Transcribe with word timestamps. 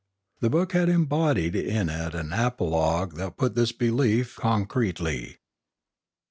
The 0.39 0.49
book 0.49 0.71
had 0.71 0.89
embodied 0.89 1.55
in 1.55 1.87
it 1.87 2.15
an 2.15 2.33
apologue 2.33 3.17
that 3.17 3.37
put 3.37 3.53
this 3.53 3.71
belief 3.71 4.35
concretely. 4.35 5.37